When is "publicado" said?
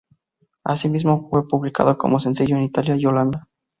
1.47-1.95